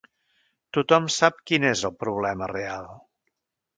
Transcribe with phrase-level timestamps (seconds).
[0.77, 2.93] Tothom sap quin és el problema real.